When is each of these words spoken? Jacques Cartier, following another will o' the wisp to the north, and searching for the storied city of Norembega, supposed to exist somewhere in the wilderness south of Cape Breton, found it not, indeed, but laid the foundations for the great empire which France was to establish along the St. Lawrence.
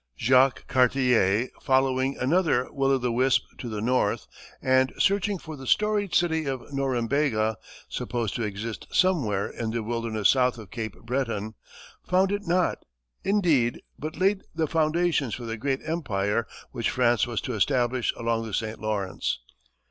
Jacques 0.17 0.65
Cartier, 0.67 1.49
following 1.61 2.17
another 2.17 2.67
will 2.73 2.89
o' 2.89 2.97
the 2.97 3.11
wisp 3.11 3.43
to 3.59 3.69
the 3.69 3.81
north, 3.81 4.25
and 4.59 4.91
searching 4.97 5.37
for 5.37 5.55
the 5.55 5.67
storied 5.67 6.15
city 6.15 6.45
of 6.45 6.61
Norembega, 6.73 7.57
supposed 7.87 8.33
to 8.33 8.41
exist 8.41 8.87
somewhere 8.89 9.47
in 9.47 9.69
the 9.69 9.83
wilderness 9.83 10.29
south 10.29 10.57
of 10.57 10.71
Cape 10.71 10.99
Breton, 11.03 11.53
found 12.03 12.31
it 12.31 12.47
not, 12.47 12.79
indeed, 13.23 13.79
but 13.99 14.17
laid 14.17 14.41
the 14.55 14.65
foundations 14.65 15.35
for 15.35 15.43
the 15.45 15.55
great 15.55 15.81
empire 15.85 16.47
which 16.71 16.89
France 16.89 17.27
was 17.27 17.39
to 17.41 17.53
establish 17.53 18.11
along 18.17 18.47
the 18.47 18.55
St. 18.55 18.79
Lawrence. 18.79 19.37